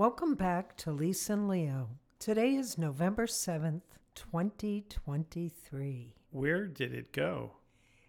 Welcome 0.00 0.34
back 0.34 0.78
to 0.78 0.92
Lisa 0.92 1.34
and 1.34 1.46
Leo. 1.46 1.90
Today 2.18 2.54
is 2.54 2.78
November 2.78 3.26
7th, 3.26 3.82
2023, 4.14 6.14
Where 6.30 6.66
did 6.66 6.94
it 6.94 7.12
go? 7.12 7.56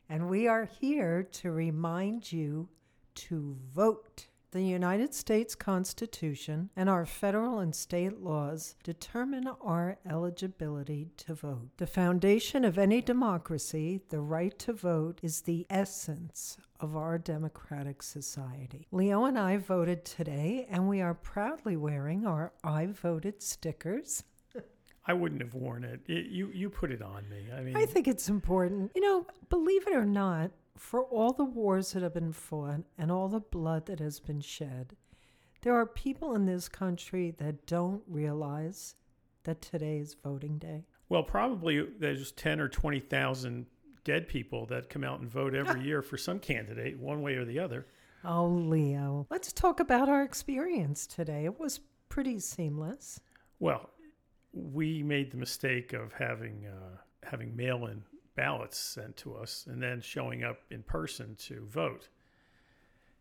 and 0.07 0.29
we 0.29 0.47
are 0.47 0.69
here 0.79 1.21
to 1.21 1.51
remind 1.51 2.31
you 2.31 2.69
to 3.15 3.57
vote. 3.75 4.27
The 4.51 4.61
United 4.61 5.13
States 5.13 5.53
Constitution 5.53 6.69
and 6.77 6.89
our 6.89 7.05
federal 7.05 7.59
and 7.59 7.75
state 7.75 8.21
laws 8.21 8.75
determine 8.83 9.49
our 9.61 9.97
eligibility 10.09 11.09
to 11.17 11.33
vote. 11.33 11.71
The 11.75 11.87
foundation 11.87 12.63
of 12.63 12.77
any 12.77 13.01
democracy, 13.01 13.99
the 14.07 14.21
right 14.21 14.57
to 14.59 14.71
vote, 14.71 15.19
is 15.21 15.41
the 15.41 15.67
essence 15.69 16.57
of 16.81 16.95
our 16.97 17.17
democratic 17.17 18.01
society. 18.03 18.87
Leo 18.91 19.25
and 19.25 19.37
I 19.37 19.57
voted 19.57 20.03
today, 20.03 20.67
and 20.69 20.89
we 20.89 20.99
are 21.01 21.13
proudly 21.13 21.77
wearing 21.77 22.25
our 22.25 22.51
I 22.63 22.87
voted 22.87 23.41
stickers. 23.41 24.23
I 25.07 25.13
wouldn't 25.13 25.41
have 25.41 25.53
worn 25.55 25.83
it. 25.83 26.01
It- 26.07 26.27
you 26.27 26.49
you 26.53 26.69
put 26.69 26.91
it 26.91 27.01
on 27.01 27.27
me. 27.29 27.47
I 27.55 27.61
mean, 27.61 27.75
I 27.75 27.85
think 27.85 28.07
it's 28.07 28.29
important. 28.29 28.91
You 28.95 29.01
know, 29.01 29.25
believe 29.49 29.87
it 29.87 29.95
or 29.95 30.05
not, 30.05 30.51
for 30.75 31.03
all 31.05 31.33
the 31.33 31.45
wars 31.45 31.93
that 31.93 32.03
have 32.03 32.13
been 32.13 32.33
fought 32.33 32.81
and 32.97 33.11
all 33.11 33.27
the 33.27 33.39
blood 33.39 33.85
that 33.87 33.99
has 33.99 34.19
been 34.19 34.41
shed, 34.41 34.95
there 35.61 35.73
are 35.75 35.85
people 35.85 36.35
in 36.35 36.45
this 36.45 36.67
country 36.69 37.31
that 37.37 37.65
don't 37.65 38.03
realize 38.07 38.95
that 39.43 39.61
today 39.61 39.97
is 39.97 40.13
voting 40.15 40.57
day. 40.59 40.85
well, 41.09 41.23
probably 41.23 41.81
there's 41.99 42.31
ten 42.31 42.59
or 42.59 42.67
twenty 42.69 42.99
thousand 42.99 43.65
dead 44.03 44.27
people 44.27 44.65
that 44.67 44.89
come 44.89 45.03
out 45.03 45.19
and 45.19 45.29
vote 45.29 45.55
every 45.55 45.81
year 45.85 46.01
for 46.01 46.17
some 46.17 46.39
candidate, 46.39 46.97
one 46.99 47.21
way 47.21 47.35
or 47.35 47.45
the 47.45 47.59
other. 47.59 47.85
Oh, 48.23 48.47
Leo. 48.47 49.25
Let's 49.29 49.51
talk 49.51 49.79
about 49.79 50.09
our 50.09 50.23
experience 50.23 51.07
today. 51.07 51.45
It 51.45 51.59
was 51.59 51.79
pretty 52.09 52.39
seamless. 52.39 53.19
Well, 53.59 53.89
we 54.53 55.01
made 55.01 55.31
the 55.31 55.37
mistake 55.37 55.93
of 55.93 56.13
having 56.13 56.65
uh, 56.67 56.97
having 57.23 57.55
mail-in 57.55 58.03
ballots 58.35 58.77
sent 58.77 59.15
to 59.17 59.35
us 59.35 59.65
and 59.69 59.81
then 59.81 60.01
showing 60.01 60.43
up 60.43 60.59
in 60.69 60.83
person 60.83 61.35
to 61.35 61.65
vote. 61.67 62.09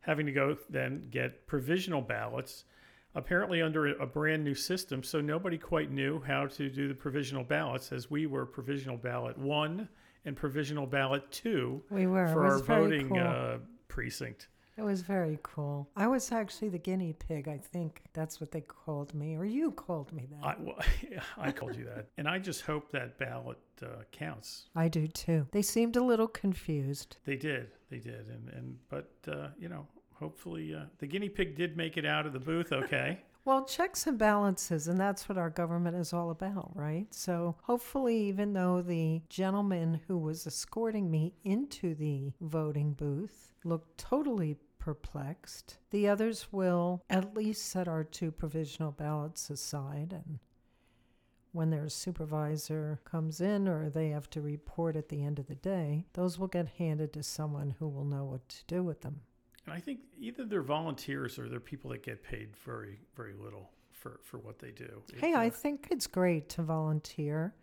Having 0.00 0.27
to 0.27 0.33
go 0.33 0.56
then 0.69 1.09
get 1.11 1.47
provisional 1.47 2.00
ballots, 2.00 2.65
apparently 3.14 3.62
under 3.62 3.86
a 3.98 4.06
brand 4.06 4.44
new 4.44 4.55
system, 4.55 5.03
so 5.03 5.20
nobody 5.20 5.58
quite 5.58 5.91
knew 5.91 6.20
how 6.27 6.47
to 6.47 6.69
do 6.69 6.89
the 6.89 6.94
provisional 6.94 7.44
ballots, 7.44 7.92
as 7.92 8.11
we 8.11 8.27
were 8.27 8.47
provisional 8.47 8.97
ballot 8.97 9.36
one 9.39 9.89
and 10.25 10.36
provisional 10.36 10.86
ballot 10.86 11.31
two 11.31 11.83
We 11.91 12.06
were. 12.06 12.28
for 12.28 12.47
our 12.47 12.58
voting 12.58 13.08
cool. 13.08 13.19
uh, 13.19 13.58
precinct. 13.88 14.48
It 14.77 14.83
was 14.83 15.03
very 15.03 15.38
cool. 15.42 15.91
I 15.94 16.06
was 16.06 16.33
actually 16.33 16.70
the 16.70 16.78
guinea 16.78 17.12
pig. 17.12 17.48
I 17.48 17.58
think 17.58 18.00
that's 18.14 18.41
what 18.41 18.50
they 18.50 18.62
called 18.62 19.14
me, 19.14 19.36
or 19.36 19.44
you 19.44 19.72
called 19.72 20.11
me 20.11 20.27
that. 20.31 20.47
I, 20.47 20.55
well, 20.58 20.78
I 21.38 21.53
called 21.53 21.77
you 21.77 21.84
that, 21.84 22.06
and 22.16 22.27
I 22.27 22.38
just 22.38 22.62
hope 22.62 22.91
that 22.92 23.19
ballot 23.19 23.58
uh, 23.83 24.05
counts. 24.11 24.69
I 24.75 24.88
do 24.88 25.06
too. 25.06 25.47
They 25.53 25.61
seemed 25.61 25.97
a 25.97 26.03
little 26.03 26.28
confused. 26.28 27.19
They 27.25 27.36
did, 27.36 27.72
they 27.91 27.98
did, 27.98 28.28
and 28.28 28.48
and 28.55 28.77
but 28.88 29.11
uh, 29.28 29.48
you 29.58 29.69
know, 29.69 29.86
hopefully 30.20 30.74
uh, 30.74 30.84
the 30.98 31.06
guinea 31.06 31.28
pig 31.28 31.56
did 31.56 31.76
make 31.76 31.96
it 31.96 32.06
out 32.06 32.26
of 32.26 32.32
the 32.32 32.38
booth 32.38 32.72
okay. 32.72 33.18
Well, 33.42 33.64
checks 33.64 34.06
and 34.06 34.18
balances, 34.18 34.86
and 34.86 35.00
that's 35.00 35.26
what 35.26 35.38
our 35.38 35.48
government 35.48 35.96
is 35.96 36.12
all 36.12 36.30
about, 36.30 36.72
right? 36.74 37.06
So 37.10 37.56
hopefully, 37.62 38.28
even 38.28 38.52
though 38.52 38.82
the 38.82 39.22
gentleman 39.30 40.02
who 40.06 40.18
was 40.18 40.46
escorting 40.46 41.10
me 41.10 41.32
into 41.42 41.94
the 41.94 42.34
voting 42.42 42.92
booth 42.92 43.54
looked 43.64 43.96
totally 43.96 44.58
perplexed, 44.78 45.78
the 45.91 46.06
others 46.06 46.48
will 46.52 47.02
at 47.08 47.34
least 47.34 47.64
set 47.64 47.88
our 47.88 48.04
two 48.04 48.30
provisional 48.30 48.92
ballots 48.92 49.48
aside 49.48 50.12
and 50.12 50.38
when 51.52 51.70
their 51.70 51.88
supervisor 51.88 53.00
comes 53.04 53.41
in 53.41 53.66
or 53.66 53.91
they 53.91 54.10
have 54.10 54.30
to 54.30 54.41
report 54.41 54.96
at 54.96 55.08
the 55.08 55.24
end 55.24 55.38
of 55.38 55.48
the 55.48 55.54
day, 55.54 56.06
those 56.12 56.38
will 56.38 56.46
get 56.46 56.69
handed 56.78 57.12
to 57.12 57.22
someone 57.22 57.75
who 57.78 57.88
will 57.88 58.04
know 58.04 58.25
what 58.25 58.48
to 58.48 58.64
do 58.66 58.82
with 58.82 59.00
them. 59.00 59.20
And 59.66 59.75
I 59.75 59.81
think 59.81 60.00
either 60.19 60.44
they're 60.44 60.62
volunteers 60.62 61.38
or 61.38 61.48
they're 61.48 61.60
people 61.60 61.91
that 61.91 62.03
get 62.03 62.22
paid 62.22 62.56
very 62.65 63.00
very 63.16 63.34
little 63.34 63.71
for 63.93 64.21
for 64.22 64.38
what 64.38 64.59
they 64.59 64.71
do. 64.71 65.03
Hey, 65.16 65.34
I 65.34 65.50
think 65.50 65.88
it's 65.91 66.06
great 66.06 66.48
to 66.50 66.62
volunteer. 66.62 67.54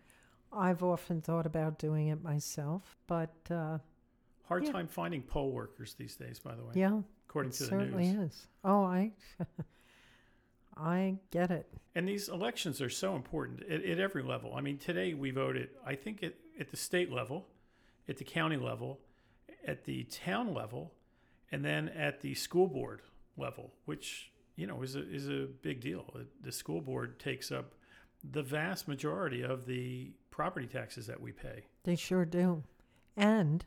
I've 0.52 0.82
often 0.82 1.20
thought 1.20 1.46
about 1.46 1.78
doing 1.78 2.08
it 2.08 2.22
myself, 2.22 2.96
but 3.06 3.34
uh, 3.50 3.78
hard 4.44 4.64
yeah. 4.64 4.72
time 4.72 4.88
finding 4.88 5.22
poll 5.22 5.50
workers 5.50 5.94
these 5.98 6.16
days. 6.16 6.38
By 6.38 6.54
the 6.54 6.64
way, 6.64 6.72
yeah, 6.74 7.00
according 7.28 7.52
to 7.52 7.58
the 7.64 7.68
certainly 7.68 8.06
news. 8.12 8.32
is. 8.32 8.46
Oh, 8.64 8.82
I, 8.82 9.12
I 10.76 11.16
get 11.30 11.50
it. 11.50 11.66
And 11.94 12.08
these 12.08 12.28
elections 12.28 12.80
are 12.80 12.88
so 12.88 13.16
important 13.16 13.62
at, 13.68 13.84
at 13.84 13.98
every 13.98 14.22
level. 14.22 14.54
I 14.54 14.60
mean, 14.60 14.78
today 14.78 15.14
we 15.14 15.30
voted, 15.30 15.70
I 15.84 15.94
think, 15.94 16.22
at, 16.22 16.34
at 16.58 16.70
the 16.70 16.76
state 16.76 17.12
level, 17.12 17.46
at 18.08 18.16
the 18.16 18.24
county 18.24 18.56
level, 18.56 19.00
at 19.66 19.84
the 19.84 20.04
town 20.04 20.54
level, 20.54 20.92
and 21.52 21.64
then 21.64 21.88
at 21.90 22.20
the 22.20 22.34
school 22.34 22.66
board 22.68 23.02
level, 23.36 23.72
which, 23.84 24.30
you 24.56 24.66
know, 24.66 24.82
is 24.82 24.96
a, 24.96 25.08
is 25.12 25.28
a 25.28 25.46
big 25.62 25.80
deal. 25.80 26.14
The 26.42 26.52
school 26.52 26.80
board 26.80 27.18
takes 27.18 27.50
up 27.52 27.74
the 28.28 28.42
vast 28.42 28.88
majority 28.88 29.42
of 29.42 29.66
the 29.66 30.12
property 30.30 30.66
taxes 30.66 31.06
that 31.06 31.20
we 31.20 31.32
pay. 31.32 31.64
They 31.84 31.96
sure 31.96 32.24
do, 32.24 32.64
and 33.16 33.64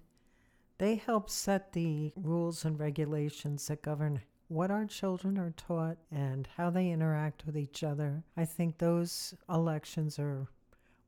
they 0.78 0.96
help 0.96 1.30
set 1.30 1.74
the 1.74 2.12
rules 2.16 2.66
and 2.66 2.80
regulations 2.80 3.68
that 3.68 3.81
govern 3.81 4.22
what 4.48 4.69
our 4.69 4.86
children 4.86 5.38
are 5.38 5.53
taught 5.56 5.98
and 6.12 6.48
how 6.58 6.69
they 6.69 6.90
interact 6.90 7.46
with 7.46 7.56
each 7.58 7.84
other. 7.84 8.22
I 8.36 8.44
think 8.44 8.78
those 8.78 9.34
elections 9.50 10.19
are 10.19 10.48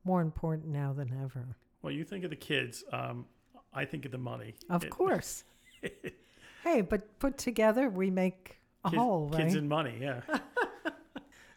more 0.05 0.21
important 0.21 0.69
now 0.71 0.93
than 0.93 1.13
ever. 1.21 1.57
Well, 1.81 1.91
you 1.91 2.05
think 2.05 2.23
of 2.23 2.29
the 2.29 2.37
kids, 2.37 2.85
um, 2.93 3.25
I 3.73 3.83
think 3.83 4.05
of 4.05 4.11
the 4.11 4.17
money. 4.17 4.55
Of 4.69 4.85
It- 4.85 4.89
course. 4.89 5.43
hey, 6.63 6.81
but 6.81 7.19
put 7.19 7.37
together 7.37 7.89
we 7.89 8.09
make 8.09 8.59
a 8.85 8.89
whole, 8.89 9.29
right? 9.29 9.41
kids 9.41 9.55
and 9.55 9.69
money, 9.69 9.97
yeah. 9.99 10.21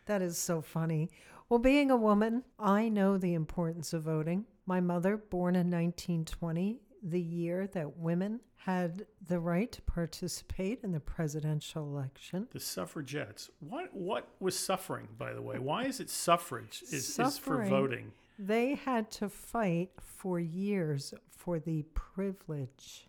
That 0.06 0.22
is 0.22 0.38
so 0.38 0.62
funny. 0.62 1.10
Well, 1.48 1.58
being 1.58 1.90
a 1.90 1.96
woman, 1.96 2.44
I 2.58 2.88
know 2.88 3.18
the 3.18 3.34
importance 3.34 3.92
of 3.92 4.04
voting. 4.04 4.46
My 4.64 4.80
mother, 4.80 5.16
born 5.16 5.54
in 5.54 5.70
1920, 5.70 6.80
the 7.02 7.20
year 7.20 7.66
that 7.68 7.98
women 7.98 8.40
had 8.56 9.06
the 9.28 9.38
right 9.38 9.70
to 9.70 9.82
participate 9.82 10.80
in 10.82 10.92
the 10.92 11.00
presidential 11.00 11.84
election. 11.84 12.48
The 12.52 12.60
suffragettes. 12.60 13.50
What 13.60 13.94
what 13.94 14.28
was 14.40 14.58
suffering, 14.58 15.08
by 15.16 15.32
the 15.32 15.42
way? 15.42 15.58
Why 15.58 15.84
is 15.84 16.00
it 16.00 16.10
suffrage 16.10 16.82
is, 16.82 17.18
is 17.18 17.38
for 17.38 17.64
voting? 17.64 18.12
They 18.38 18.74
had 18.74 19.10
to 19.12 19.28
fight 19.28 19.90
for 20.04 20.40
years 20.40 21.14
for 21.30 21.58
the 21.58 21.84
privilege 21.94 23.08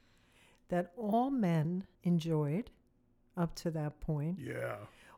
that 0.69 0.91
all 0.97 1.29
men 1.29 1.85
enjoyed 2.03 2.69
up 3.35 3.55
to 3.55 3.71
that 3.71 3.99
point. 3.99 4.39
Yeah. 4.39 4.75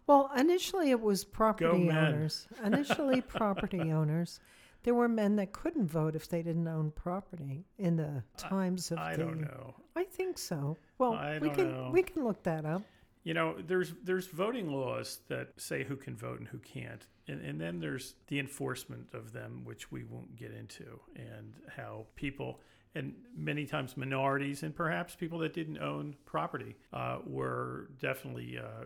Well, 0.07 0.31
initially 0.35 0.89
it 0.91 0.99
was 0.99 1.23
property 1.23 1.89
owners. 1.89 2.47
Initially, 2.63 3.21
property 3.27 3.91
owners. 3.91 4.39
There 4.83 4.93
were 4.95 5.07
men 5.09 5.35
that 5.35 5.51
couldn't 5.51 5.88
vote 5.88 6.15
if 6.15 6.29
they 6.29 6.41
didn't 6.41 6.67
own 6.67 6.91
property 6.91 7.65
in 7.77 7.95
the 7.97 8.23
times 8.38 8.91
of 8.91 8.97
I 8.97 9.15
the. 9.15 9.23
don't 9.23 9.41
know. 9.41 9.75
I 9.95 10.05
think 10.05 10.38
so. 10.38 10.77
Well, 10.97 11.13
I 11.13 11.38
we 11.39 11.49
can 11.49 11.71
know. 11.71 11.89
we 11.91 12.01
can 12.01 12.23
look 12.23 12.41
that 12.43 12.65
up. 12.65 12.81
You 13.23 13.33
know, 13.33 13.55
there's 13.67 13.93
there's 14.03 14.27
voting 14.27 14.71
laws 14.71 15.19
that 15.27 15.49
say 15.57 15.83
who 15.83 15.97
can 15.97 16.15
vote 16.15 16.39
and 16.39 16.47
who 16.47 16.57
can't, 16.59 17.05
and 17.27 17.41
and 17.41 17.59
then 17.59 17.79
there's 17.79 18.15
the 18.27 18.39
enforcement 18.39 19.07
of 19.13 19.33
them, 19.33 19.61
which 19.65 19.91
we 19.91 20.05
won't 20.05 20.35
get 20.38 20.51
into, 20.51 20.99
and 21.15 21.53
how 21.75 22.05
people 22.15 22.61
and 22.95 23.13
many 23.35 23.66
times 23.66 23.95
minorities 23.97 24.63
and 24.63 24.75
perhaps 24.75 25.16
people 25.16 25.39
that 25.39 25.53
didn't 25.53 25.77
own 25.77 26.16
property 26.25 26.75
uh, 26.94 27.19
were 27.25 27.89
definitely 28.00 28.57
uh, 28.57 28.85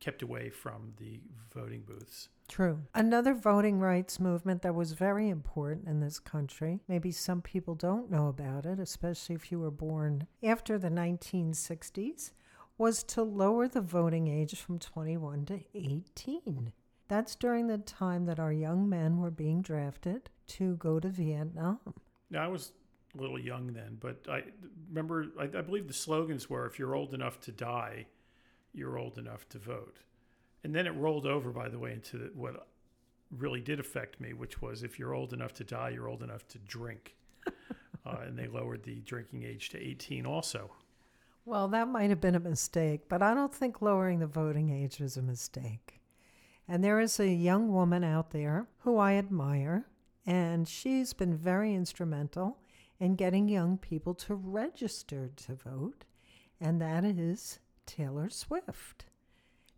kept 0.00 0.22
away 0.22 0.50
from 0.50 0.92
the 0.98 1.20
voting 1.54 1.82
booths. 1.82 2.28
True. 2.48 2.80
Another 2.94 3.34
voting 3.34 3.78
rights 3.78 4.18
movement 4.18 4.62
that 4.62 4.74
was 4.74 4.92
very 4.92 5.28
important 5.28 5.86
in 5.86 6.00
this 6.00 6.18
country. 6.18 6.80
Maybe 6.88 7.12
some 7.12 7.40
people 7.40 7.74
don't 7.74 8.10
know 8.10 8.28
about 8.28 8.66
it, 8.66 8.80
especially 8.80 9.36
if 9.36 9.50
you 9.50 9.60
were 9.60 9.70
born 9.70 10.26
after 10.42 10.76
the 10.78 10.90
1960s, 10.90 12.32
was 12.78 13.04
to 13.04 13.22
lower 13.22 13.68
the 13.68 13.80
voting 13.80 14.26
age 14.26 14.58
from 14.58 14.78
21 14.78 15.46
to 15.46 15.60
18. 15.74 16.72
That's 17.08 17.36
during 17.36 17.68
the 17.68 17.78
time 17.78 18.26
that 18.26 18.40
our 18.40 18.52
young 18.52 18.88
men 18.88 19.18
were 19.18 19.30
being 19.30 19.62
drafted 19.62 20.30
to 20.48 20.76
go 20.76 20.98
to 20.98 21.08
Vietnam. 21.08 21.78
Now, 22.30 22.44
I 22.44 22.48
was 22.48 22.72
a 23.16 23.20
little 23.20 23.38
young 23.38 23.72
then, 23.72 23.98
but 24.00 24.26
I 24.28 24.42
remember, 24.88 25.26
I, 25.38 25.44
I 25.44 25.60
believe 25.62 25.86
the 25.86 25.94
slogans 25.94 26.48
were 26.48 26.66
if 26.66 26.78
you're 26.78 26.94
old 26.94 27.14
enough 27.14 27.40
to 27.40 27.52
die, 27.52 28.06
you're 28.72 28.98
old 28.98 29.18
enough 29.18 29.48
to 29.50 29.58
vote. 29.58 29.98
And 30.64 30.74
then 30.74 30.86
it 30.86 30.94
rolled 30.94 31.26
over, 31.26 31.50
by 31.50 31.68
the 31.68 31.78
way, 31.78 31.92
into 31.92 32.30
what 32.34 32.66
really 33.30 33.60
did 33.60 33.80
affect 33.80 34.20
me, 34.20 34.32
which 34.32 34.62
was 34.62 34.82
if 34.82 34.98
you're 34.98 35.14
old 35.14 35.32
enough 35.32 35.52
to 35.54 35.64
die, 35.64 35.90
you're 35.90 36.08
old 36.08 36.22
enough 36.22 36.46
to 36.48 36.58
drink. 36.58 37.16
uh, 38.06 38.16
and 38.26 38.38
they 38.38 38.46
lowered 38.46 38.84
the 38.84 39.00
drinking 39.00 39.42
age 39.42 39.70
to 39.70 39.78
18 39.78 40.26
also. 40.26 40.70
Well, 41.44 41.66
that 41.68 41.88
might 41.88 42.10
have 42.10 42.20
been 42.20 42.36
a 42.36 42.40
mistake, 42.40 43.08
but 43.08 43.20
I 43.22 43.34
don't 43.34 43.52
think 43.52 43.82
lowering 43.82 44.20
the 44.20 44.26
voting 44.26 44.70
age 44.70 45.00
was 45.00 45.16
a 45.16 45.22
mistake. 45.22 46.00
And 46.68 46.84
there 46.84 47.00
is 47.00 47.18
a 47.18 47.28
young 47.28 47.72
woman 47.72 48.04
out 48.04 48.30
there 48.30 48.68
who 48.80 48.96
I 48.96 49.14
admire, 49.14 49.86
and 50.24 50.68
she's 50.68 51.12
been 51.12 51.36
very 51.36 51.74
instrumental 51.74 52.58
in 53.02 53.16
getting 53.16 53.48
young 53.48 53.76
people 53.76 54.14
to 54.14 54.32
register 54.32 55.28
to 55.34 55.56
vote, 55.56 56.04
and 56.60 56.80
that 56.80 57.04
is 57.04 57.58
Taylor 57.84 58.30
Swift. 58.30 59.06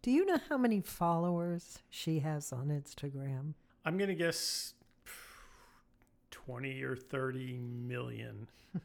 Do 0.03 0.11
you 0.11 0.27
know 0.27 0.37
how 0.51 0.59
many 0.59 0.83
followers 0.83 1.79
she 1.89 2.19
has 2.19 2.53
on 2.53 2.69
Instagram? 2.69 3.55
I'm 3.87 3.97
going 3.97 4.11
to 4.11 4.15
guess 4.15 4.75
20 6.33 6.83
or 6.83 6.97
30 6.97 7.57
million. 7.57 8.47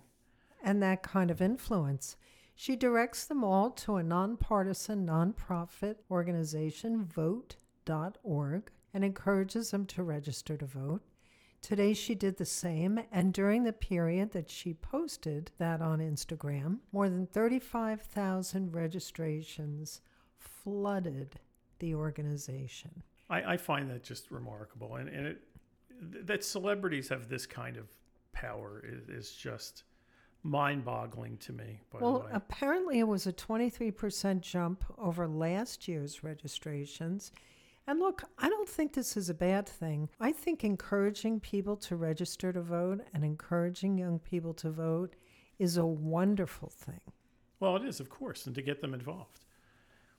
and 0.63 0.83
that 0.83 1.03
kind 1.03 1.31
of 1.31 1.43
influence. 1.43 2.17
She 2.55 2.77
directs 2.77 3.27
them 3.27 3.45
all 3.45 3.71
to 3.73 3.97
a 3.97 4.03
nonpartisan 4.03 5.05
nonprofit 5.05 5.97
organization, 6.11 7.05
vote.org, 7.05 8.71
and 8.95 9.05
encourages 9.05 9.73
them 9.73 9.85
to 9.87 10.03
register 10.05 10.57
to 10.57 10.65
vote. 10.65 11.03
Today 11.61 11.93
she 11.95 12.15
did 12.15 12.37
the 12.37 12.45
same, 12.47 13.01
and 13.11 13.33
during 13.35 13.65
the 13.65 13.73
period 13.73 14.31
that 14.33 14.49
she 14.49 14.73
posted 14.75 15.51
that 15.59 15.83
on 15.83 15.99
Instagram, 15.99 16.79
more 16.93 17.09
than 17.09 17.27
35,000 17.27 18.73
registrations 18.75 20.01
flooded 20.39 21.41
the 21.81 21.95
organization. 21.95 23.03
I, 23.29 23.55
I 23.55 23.57
find 23.57 23.91
that 23.91 24.05
just 24.05 24.31
remarkable, 24.31 24.95
and 24.97 25.09
and 25.09 25.27
it 25.27 25.41
that 26.27 26.45
celebrities 26.45 27.09
have 27.09 27.29
this 27.29 27.47
kind 27.47 27.77
of 27.77 27.89
power 28.33 28.83
is, 28.85 29.09
is 29.09 29.33
just 29.33 29.85
mind-boggling 30.43 31.39
to 31.39 31.53
me. 31.53 31.81
By 31.91 32.01
Well, 32.01 32.19
the 32.19 32.25
way, 32.27 32.31
apparently 32.33 32.99
it 32.99 33.09
was 33.09 33.27
a 33.27 33.33
23% 33.33 34.41
jump 34.41 34.85
over 34.99 35.27
last 35.27 35.89
year's 35.89 36.23
registrations. 36.23 37.33
And 37.87 37.99
look, 38.01 38.23
I 38.39 38.49
don't 38.49 38.69
think 38.69 38.93
this 38.95 39.17
is 39.17 39.29
a 39.29 39.35
bad 39.35 39.69
thing. 39.69 40.09
I 40.21 40.33
think 40.33 40.65
encouraging 40.65 41.41
people 41.41 41.77
to 41.79 41.97
register 41.97 42.53
to 42.53 42.63
vote 42.63 43.03
and 43.13 43.25
encouraging 43.25 43.99
young 43.99 44.19
people 44.19 44.55
to 44.55 44.71
vote 44.71 45.17
is 45.59 45.77
a 45.77 45.87
wonderful 45.87 46.69
thing. 46.71 47.01
well, 47.61 47.77
it 47.77 47.85
is, 47.85 48.01
of 48.01 48.11
course, 48.11 48.47
and 48.47 48.55
to 48.55 48.63
get 48.63 48.81
them 48.81 48.93
involved. 48.95 49.41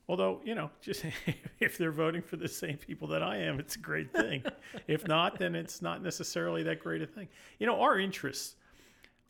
Although 0.07 0.41
you 0.43 0.55
know, 0.55 0.69
just 0.81 1.03
if 1.59 1.77
they're 1.77 1.91
voting 1.91 2.21
for 2.21 2.37
the 2.37 2.47
same 2.47 2.77
people 2.77 3.07
that 3.09 3.23
I 3.23 3.37
am, 3.37 3.59
it's 3.59 3.75
a 3.75 3.79
great 3.79 4.11
thing. 4.11 4.43
if 4.87 5.07
not, 5.07 5.39
then 5.39 5.55
it's 5.55 5.81
not 5.81 6.03
necessarily 6.03 6.63
that 6.63 6.79
great 6.79 7.01
a 7.01 7.07
thing. 7.07 7.27
You 7.59 7.67
know, 7.67 7.81
our 7.81 7.99
interests 7.99 8.55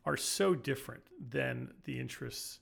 are 0.04 0.16
so 0.16 0.54
different 0.54 1.02
than 1.30 1.72
the 1.84 1.98
interests 1.98 2.60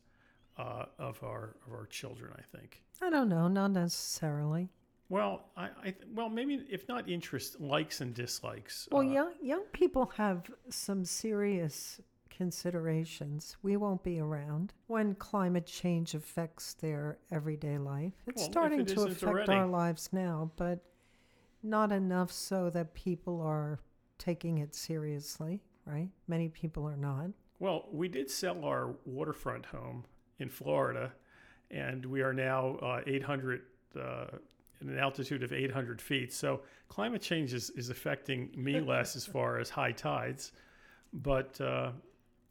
uh, 0.57 0.87
of 0.99 1.23
our 1.23 1.57
of 1.67 1.73
our 1.73 1.87
children. 1.87 2.33
I 2.37 2.57
think. 2.57 2.83
I 3.03 3.11
don't 3.11 3.29
know, 3.29 3.49
not 3.49 3.73
necessarily. 3.73 4.71
Well, 5.09 5.45
I, 5.57 5.69
I 5.81 5.83
th- 5.85 6.07
well 6.15 6.29
maybe 6.29 6.65
if 6.71 6.89
not 6.89 7.09
interest, 7.09 7.61
likes 7.61 8.01
and 8.01 8.15
dislikes. 8.15 8.89
Well, 8.91 9.07
uh, 9.07 9.13
young, 9.13 9.33
young 9.43 9.63
people 9.73 10.07
have 10.17 10.43
some 10.71 11.05
serious 11.05 12.01
considerations. 12.37 13.57
We 13.63 13.77
won't 13.77 14.03
be 14.03 14.19
around 14.21 14.73
when 14.87 15.15
climate 15.15 15.67
change 15.67 16.15
affects 16.15 16.75
their 16.75 17.19
everyday 17.31 17.79
life. 17.79 18.13
It's 18.27 18.43
Well, 18.43 18.51
starting 18.51 18.81
it 18.81 18.89
to 18.89 19.03
affect 19.03 19.23
already. 19.25 19.53
our 19.53 19.67
lives 19.67 20.11
now, 20.13 20.51
but 20.57 20.81
not 21.63 21.93
enough 21.93 22.31
so 22.31 22.71
that 22.71 22.95
people 22.95 23.41
are 23.41 23.81
taking 24.19 24.59
it 24.59 24.75
seriously, 24.75 25.63
right? 25.87 26.09
Many 26.29 26.49
people 26.49 26.87
are 26.87 26.97
not. 26.97 27.31
Well, 27.59 27.89
we 27.91 28.09
did 28.09 28.31
sell 28.31 28.65
our 28.65 28.95
waterfront 29.05 29.67
home 29.67 30.05
in 30.39 30.49
Florida, 30.49 31.13
and 31.71 32.05
we 32.05 32.21
are 32.23 32.33
now 32.33 32.77
uh, 32.77 33.01
800, 33.07 33.63
uh, 33.99 34.27
in 34.81 34.89
an 34.89 34.99
altitude 34.99 35.43
of 35.43 35.53
800 35.53 36.01
feet. 36.01 36.33
So 36.33 36.63
climate 36.89 37.23
change 37.23 37.55
is, 37.55 37.71
is 37.71 37.91
affecting 37.91 38.51
me 38.57 38.81
less 38.93 39.17
as 39.17 39.25
far 39.25 39.59
as 39.59 39.71
high 39.71 39.93
tides. 39.93 40.53
But 41.13 41.61
uh, 41.61 41.93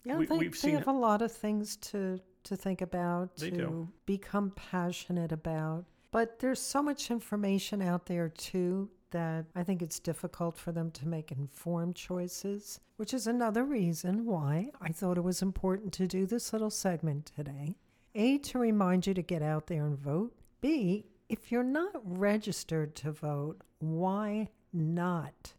Yeah, 0.04 0.18
We- 0.18 0.26
they, 0.26 0.48
they 0.50 0.72
have 0.72 0.88
a 0.88 0.92
lot 0.92 1.22
of 1.22 1.32
things 1.32 1.76
to 1.78 2.20
to 2.44 2.58
think 2.58 2.82
about, 2.82 3.38
They 3.38 3.52
to 3.52 3.56
do. 3.56 3.88
become 4.06 4.52
passionate 4.52 5.32
about. 5.32 5.86
But 6.12 6.40
there's 6.40 6.60
so 6.60 6.84
much 6.84 7.10
information 7.10 7.82
out 7.82 8.06
there 8.06 8.28
too 8.28 8.90
that 9.12 9.46
I 9.56 9.64
think 9.64 9.82
it's 9.82 9.98
difficult 10.00 10.58
for 10.58 10.74
them 10.74 10.92
to 10.92 11.08
make 11.08 11.32
informed 11.32 11.96
choices, 11.96 12.82
which 12.98 13.14
is 13.14 13.28
another 13.28 13.64
reason 13.64 14.26
why 14.26 14.72
I 14.82 14.90
thought 14.92 15.18
it 15.18 15.24
was 15.24 15.42
important 15.42 15.94
to 15.94 16.06
do 16.08 16.26
this 16.26 16.52
little 16.52 16.70
segment 16.70 17.32
today. 17.34 17.78
A, 18.14 18.40
to 18.40 18.60
remind 18.60 19.08
you 19.08 19.14
to 19.14 19.22
get 19.22 19.42
out 19.42 19.68
there 19.68 19.86
and 19.86 19.98
vote. 19.98 20.36
B, 20.60 21.06
if 21.30 21.50
you're 21.50 21.64
not 21.64 21.94
registered 22.04 22.94
to 22.98 23.12
vote, 23.14 23.62
why 23.80 24.50
not? 24.74 25.54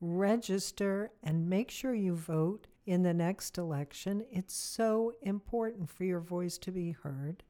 Register 0.00 1.12
and 1.22 1.48
make 1.48 1.70
sure 1.70 1.94
you 1.94 2.14
vote 2.16 2.66
in 2.86 3.02
the 3.02 3.14
next 3.14 3.58
election. 3.58 4.24
It's 4.30 4.54
so 4.54 5.14
important 5.22 5.90
for 5.90 6.04
your 6.04 6.20
voice 6.20 6.58
to 6.58 6.70
be 6.70 6.92
heard. 6.92 7.42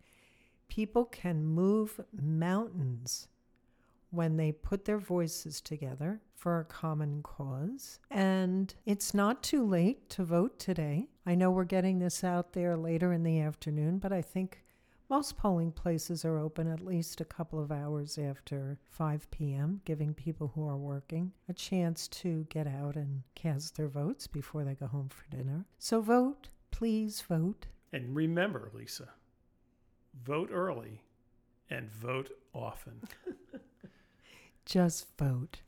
People 0.69 1.05
can 1.05 1.45
move 1.45 2.01
mountains 2.13 3.29
when 4.11 4.37
they 4.37 4.53
put 4.53 4.85
their 4.85 4.99
voices 4.99 5.61
together 5.61 6.21
for 6.37 6.61
a 6.61 6.65
common 6.65 7.23
cause. 7.23 7.99
And 8.11 8.75
it's 8.87 9.13
not 9.13 9.43
too 9.43 9.65
late 9.65 10.09
to 10.11 10.25
vote 10.25 10.59
today. 10.59 11.09
I 11.27 11.35
know 11.35 11.51
we're 11.51 11.65
getting 11.65 11.99
this 11.99 12.23
out 12.23 12.53
there 12.53 12.77
later 12.77 13.13
in 13.13 13.23
the 13.23 13.41
afternoon, 13.41 13.99
but 13.99 14.13
I 14.13 14.23
think 14.23 14.64
most 15.15 15.37
polling 15.37 15.71
places 15.71 16.25
are 16.25 16.41
open 16.41 16.67
at 16.67 16.85
least 16.85 17.21
a 17.21 17.25
couple 17.25 17.63
of 17.63 17.71
hours 17.71 18.19
after 18.19 18.77
5 18.91 19.31
p.m., 19.31 19.81
giving 19.85 20.13
people 20.13 20.51
who 20.57 20.67
are 20.67 20.77
working 20.77 21.31
a 21.49 21.53
chance 21.53 22.09
to 22.09 22.45
get 22.51 22.67
out 22.67 22.97
and 22.97 23.23
cast 23.37 23.77
their 23.77 23.87
votes 23.87 24.27
before 24.27 24.65
they 24.65 24.75
go 24.75 24.89
home 24.89 25.09
for 25.09 25.25
dinner. 25.31 25.67
So 25.79 26.01
vote, 26.01 26.49
please 26.73 27.21
vote. 27.21 27.67
and 27.93 28.17
remember, 28.17 28.73
Lisa, 28.75 29.11
vote 30.25 30.51
early 30.53 31.01
and 31.71 31.93
vote 31.93 32.31
often. 32.53 33.01
Just 34.67 35.07
vote. 35.17 35.61